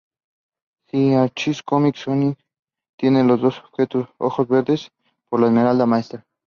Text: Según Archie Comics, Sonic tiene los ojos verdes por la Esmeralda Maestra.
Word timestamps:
Según 0.87 1.13
Archie 1.17 1.53
Comics, 1.63 1.99
Sonic 2.05 2.39
tiene 2.97 3.23
los 3.23 3.39
ojos 4.17 4.47
verdes 4.47 4.89
por 5.29 5.39
la 5.41 5.45
Esmeralda 5.45 5.85
Maestra. 5.85 6.25